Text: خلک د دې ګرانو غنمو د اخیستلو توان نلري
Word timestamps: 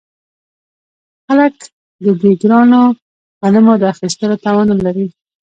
خلک 1.25 1.55
د 2.03 2.05
دې 2.21 2.31
ګرانو 2.41 2.81
غنمو 3.41 3.73
د 3.81 3.83
اخیستلو 3.93 4.35
توان 4.45 4.67
نلري 4.77 5.05